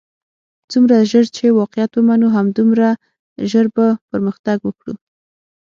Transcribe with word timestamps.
څومره 0.71 0.95
ژر 1.11 1.25
چې 1.35 1.45
واقعیت 1.59 1.91
ومنو 1.93 2.27
همدومره 2.37 2.89
ژر 3.51 3.65
بۀ 3.75 3.87
پرمختګ 4.09 4.57
وکړو. 4.63 4.93